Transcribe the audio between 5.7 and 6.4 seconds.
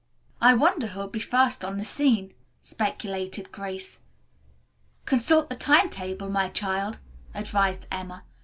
table,